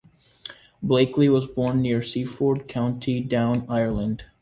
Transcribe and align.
Blakeley 0.81 1.29
was 1.29 1.45
born 1.45 1.79
near 1.83 2.01
Seaford, 2.01 2.67
County 2.67 3.21
Down, 3.21 3.67
Ireland. 3.69 4.23